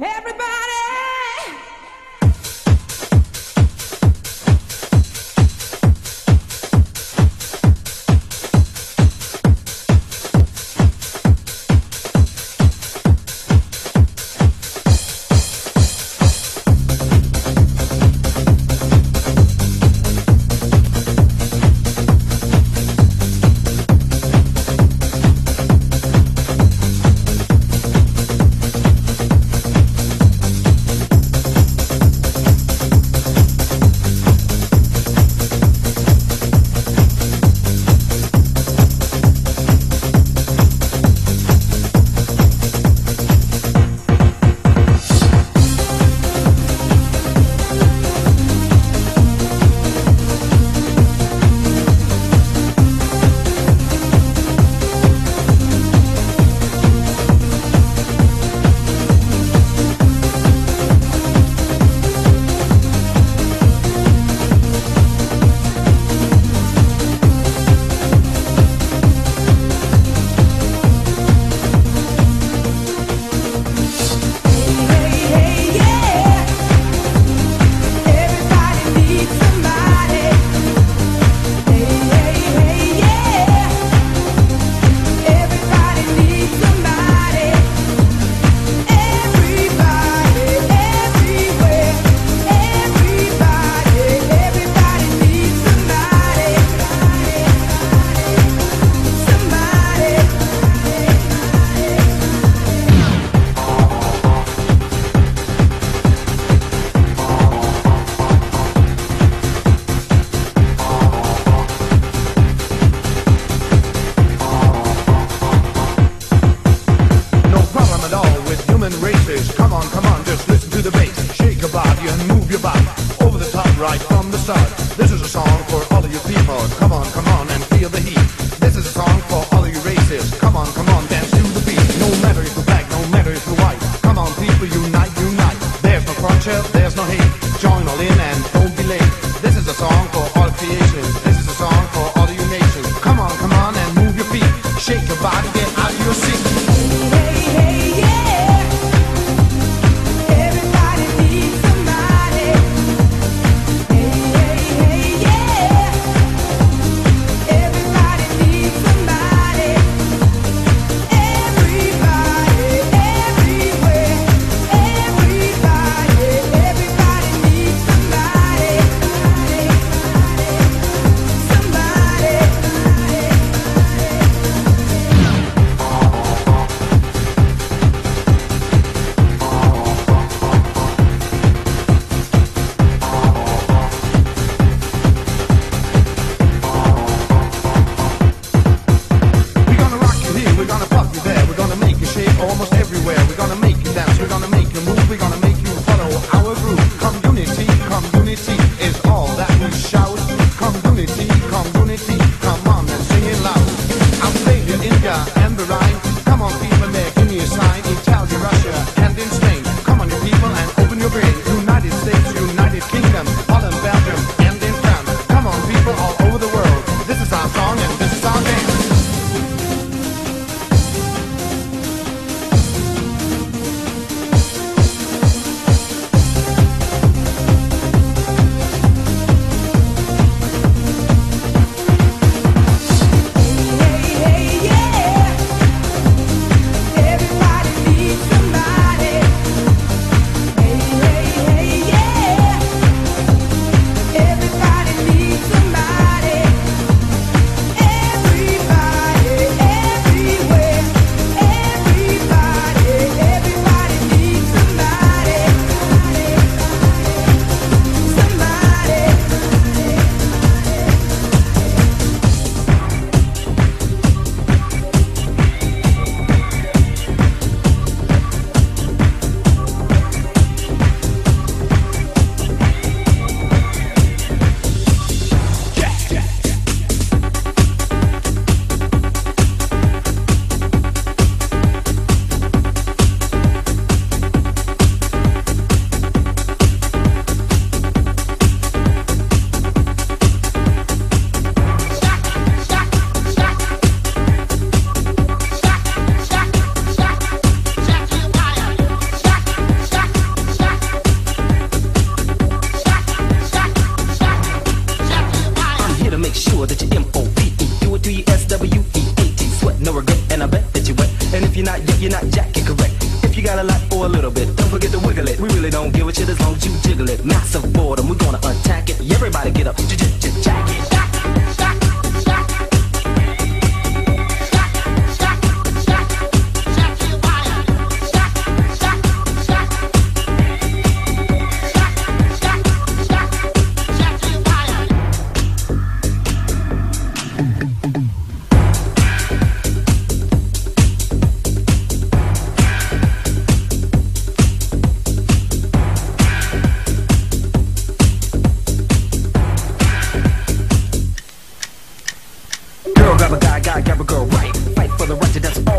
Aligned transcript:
Everybody 0.00 0.71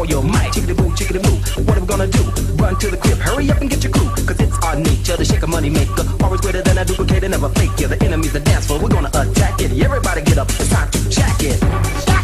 all 0.04 0.10
your 0.10 0.24
might. 0.24 0.52
Chickity 0.52 0.76
boo, 0.76 0.90
chickity 0.92 1.22
boo. 1.24 1.64
What 1.64 1.78
are 1.78 1.82
we 1.82 1.88
gonna 1.88 2.08
do? 2.08 2.24
Run 2.62 2.78
to 2.80 2.88
the 2.90 2.98
crib, 2.98 3.18
hurry 3.18 3.50
up 3.50 3.62
and 3.62 3.70
get 3.70 3.84
your 3.84 3.94
crew. 3.94 4.10
Cause 4.26 4.40
it's 4.40 4.58
our 4.64 4.76
nature 4.76 5.18
to 5.18 5.26
shake 5.26 5.44
a 5.44 5.48
money 5.48 5.70
maker. 5.70 6.04
Always 6.22 6.42
greater 6.42 6.62
than 6.62 6.78
a 6.78 6.86
duplicator, 6.86 7.30
never 7.30 7.50
fake 7.50 7.80
ya. 7.80 7.88
The 7.88 8.02
enemy's 8.04 8.34
the 8.34 8.40
dance 8.40 8.68
floor, 8.68 8.80
we're 8.80 8.90
gonna 8.90 9.10
attack 9.14 9.62
it. 9.62 9.72
Everybody 9.72 10.22
get 10.22 10.38
up, 10.38 10.50
it's 10.50 10.70
time 10.70 10.90
to 10.92 11.10
jack 11.10 11.42
it. 11.44 11.62
Ladies 11.62 12.23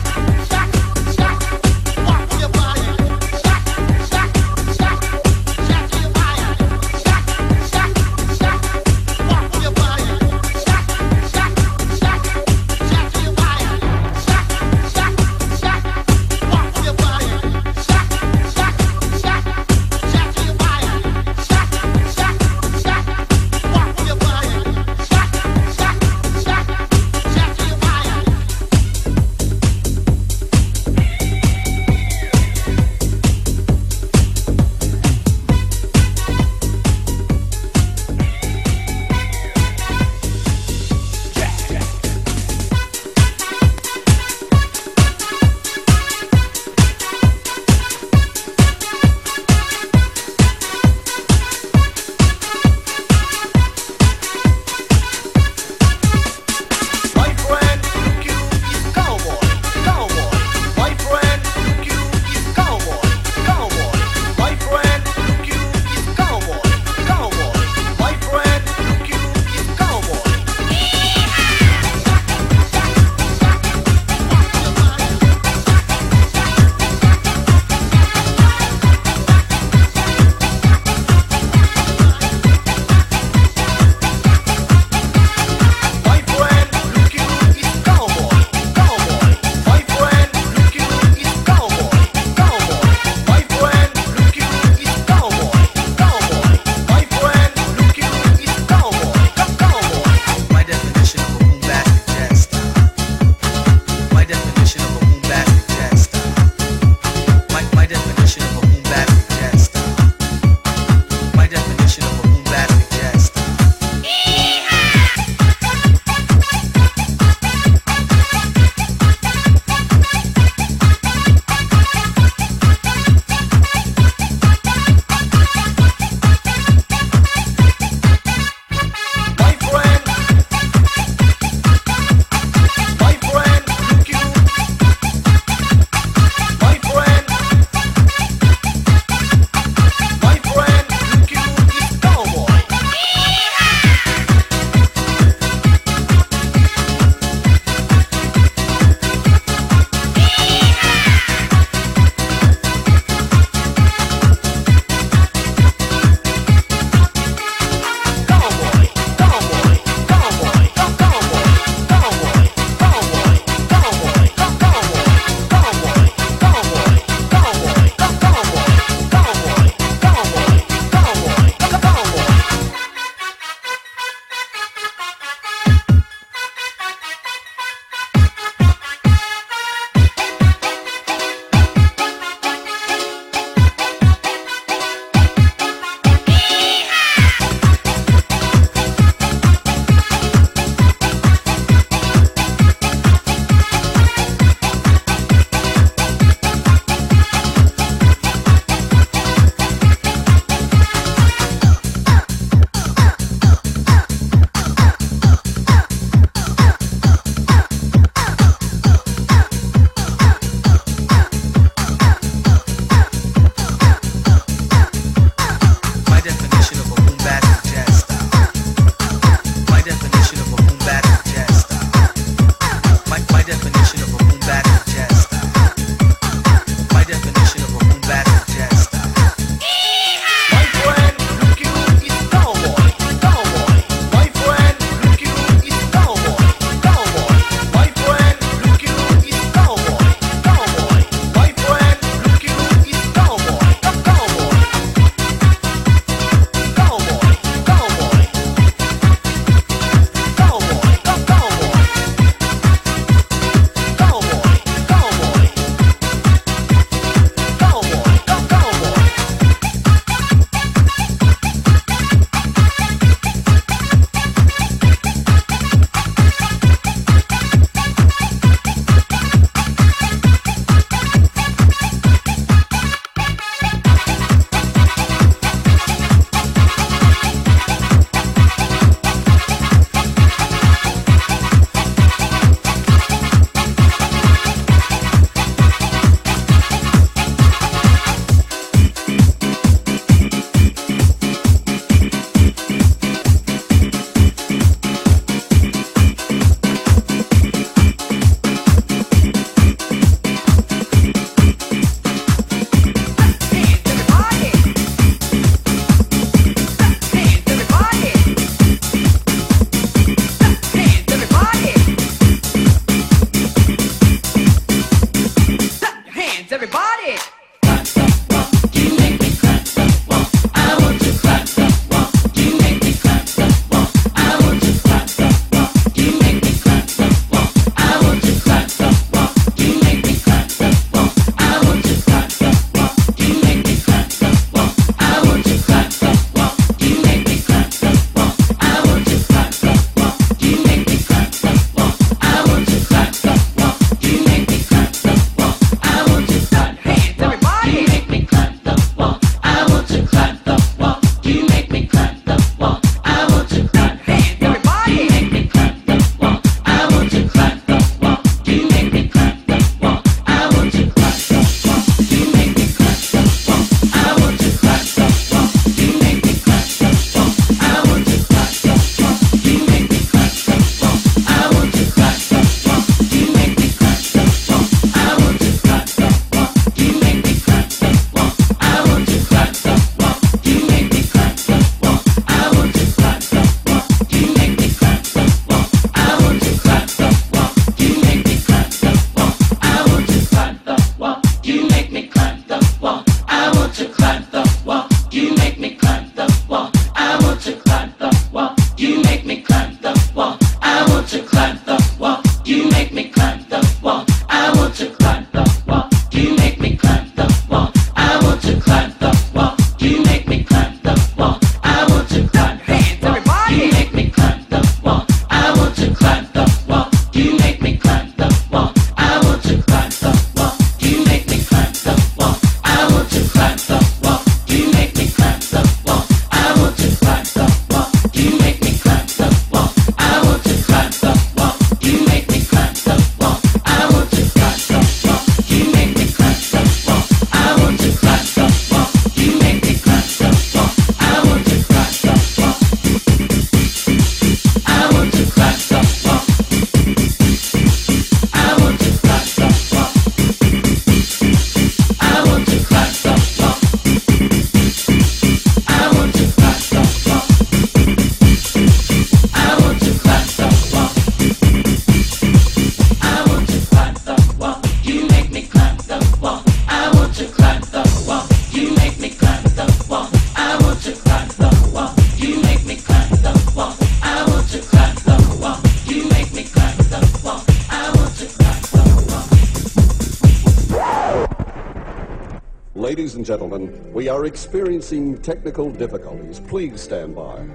we 484.10 484.16
are 484.16 484.26
experiencing 484.26 485.16
technical 485.20 485.70
difficulties. 485.70 486.40
Please 486.40 486.82
stand 486.82 487.14
by. 487.14 487.46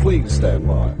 Please 0.00 0.34
stand 0.34 0.66
by. 0.66 0.92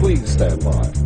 Please 0.00 0.28
stand 0.28 0.64
by. 0.64 1.03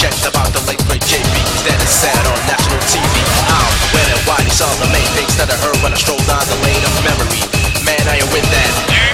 Checked 0.00 0.24
about 0.24 0.48
the 0.54 0.64
late 0.64 0.80
great 0.88 1.02
JB. 1.02 1.28
That 1.68 1.76
is 1.76 1.92
sad 1.92 2.24
on 2.24 2.40
national 2.48 2.80
TV. 2.88 3.20
How, 3.44 3.68
when, 3.92 4.08
and 4.08 4.16
why? 4.24 4.40
These 4.40 4.64
are 4.64 4.76
the 4.80 4.88
main 4.96 5.04
things 5.12 5.36
that 5.36 5.52
I 5.52 5.56
heard 5.60 5.76
when 5.84 5.92
I 5.92 5.96
strolled 6.00 6.24
down 6.24 6.40
the 6.48 6.56
lane 6.64 6.80
of 6.80 6.92
memory. 7.04 7.44
Man, 7.84 8.00
I 8.08 8.16
am 8.16 8.32
with 8.32 8.48
that. 8.48 9.09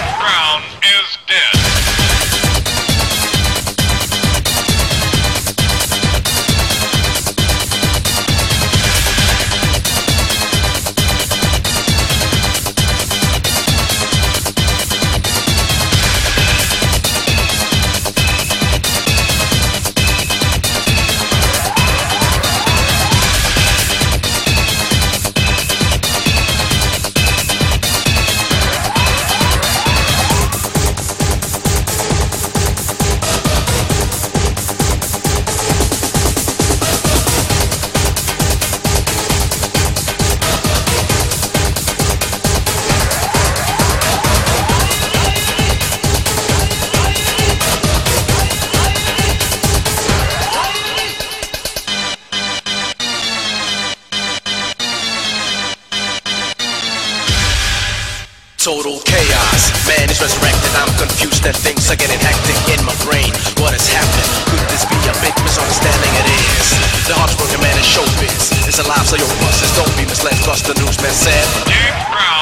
Chaos. 59.16 59.72
Man 59.88 60.10
is 60.12 60.20
resurrected. 60.20 60.72
I'm 60.76 60.92
confused 61.00 61.40
that 61.48 61.56
things 61.56 61.88
are 61.88 61.96
getting 61.96 62.20
hectic 62.20 62.58
in 62.68 62.80
my 62.84 62.92
brain. 63.00 63.32
What 63.56 63.72
is 63.72 63.88
happening? 63.88 64.28
Could 64.52 64.60
this 64.68 64.84
be 64.84 64.98
a 65.08 65.14
big 65.24 65.32
misunderstanding? 65.40 66.12
It 66.20 66.28
is. 66.28 66.76
The 67.08 67.16
heartbroken 67.16 67.60
man 67.64 67.76
is 67.80 67.88
showbiz. 67.88 68.52
It's 68.68 68.78
alive, 68.78 69.08
so 69.08 69.16
your 69.16 69.30
buses 69.40 69.72
don't 69.72 69.92
be 69.96 70.04
misled. 70.04 70.36
Cause 70.44 70.60
the 70.60 70.76
newsman 70.76 71.14
said. 71.16 71.46
James 71.64 72.35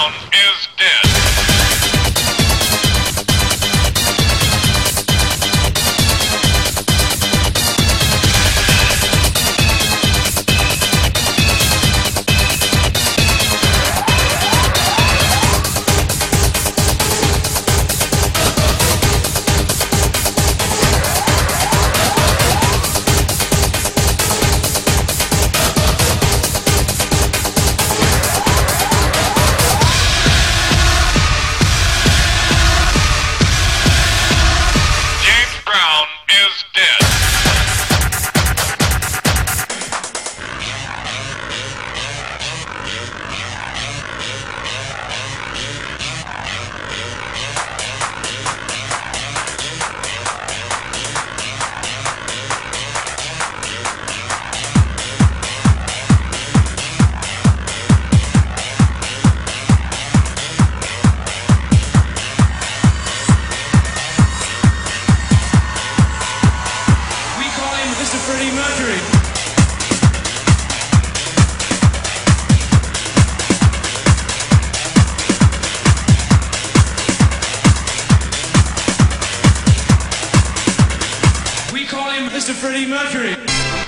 We 81.84 81.90
call 81.90 82.10
him 82.12 82.30
Mr. 82.30 82.54
Freddie 82.54 82.86
Mercury. 82.86 83.83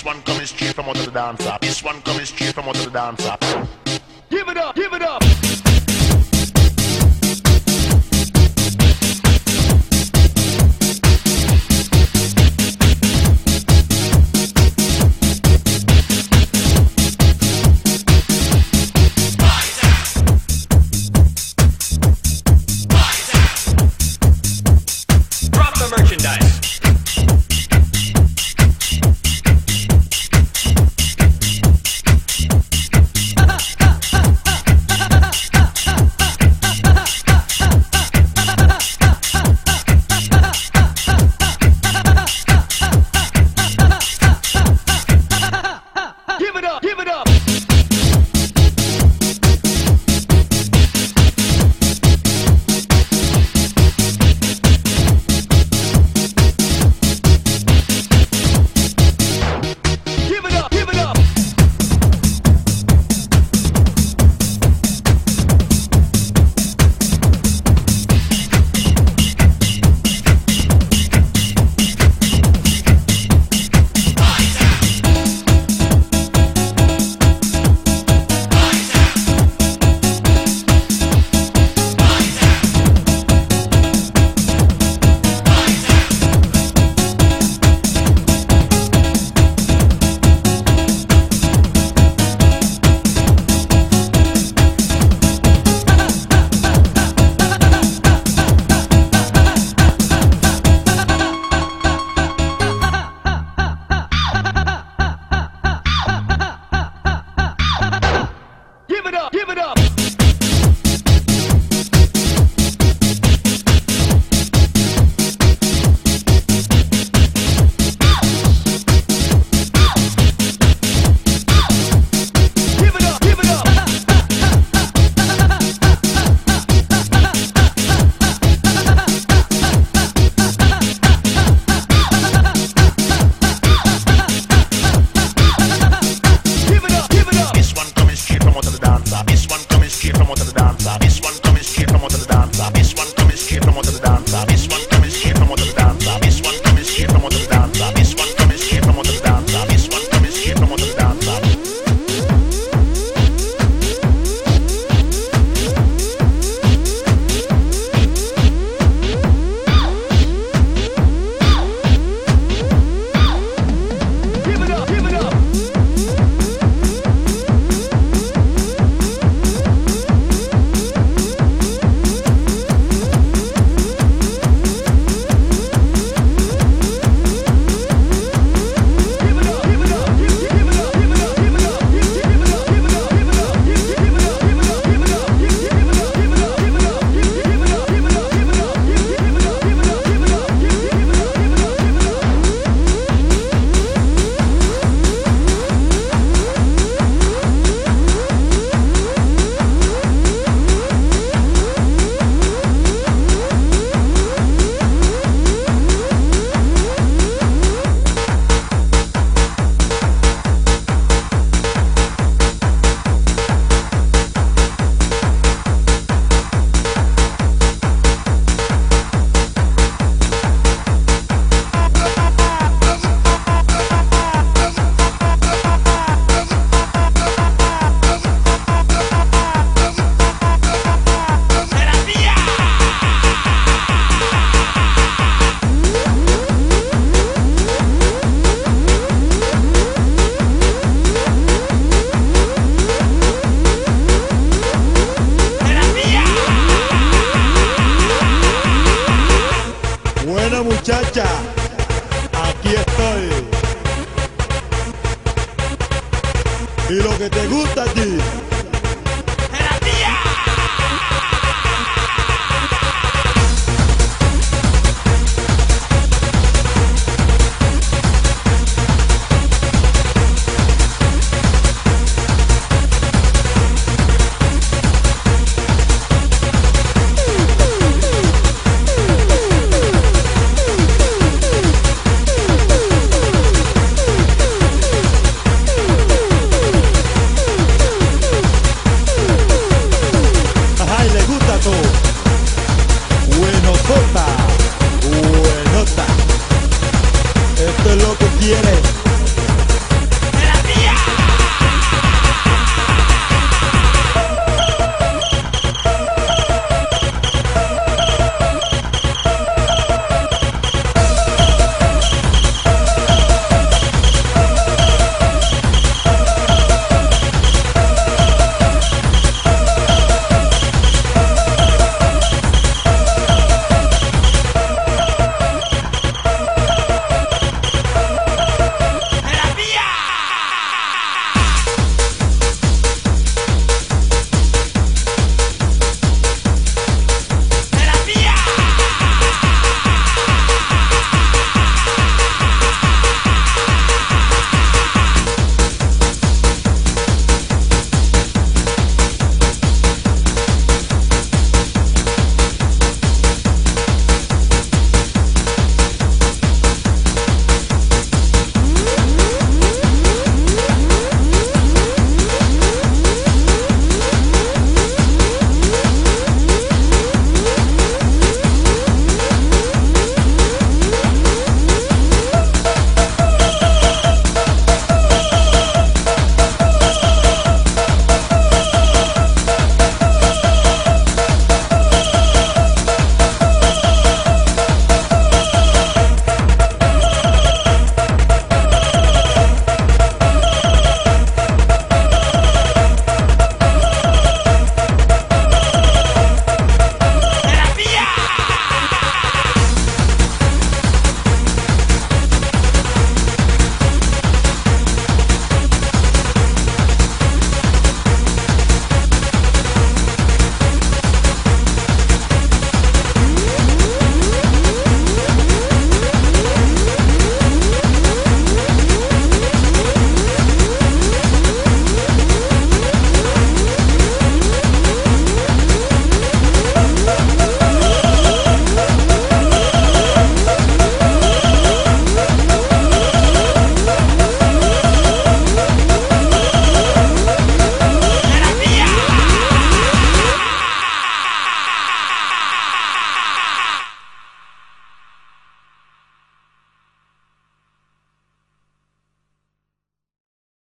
This 0.00 0.06
one 0.06 0.22
coming 0.22 0.46
straight 0.46 0.74
from 0.74 0.88
out 0.88 0.98
of 0.98 1.04
the 1.04 1.10
dancer. 1.10 1.58
This 1.60 1.84
one 1.84 2.00
coming 2.00 2.24
straight 2.24 2.54
from 2.54 2.64
out 2.64 2.78
of 2.78 2.84
the 2.86 2.90
dancer. 2.90 3.36
Give 4.30 4.48
it 4.48 4.56
up, 4.56 4.74
give 4.74 4.94
it 4.94 5.02
up. 5.02 5.39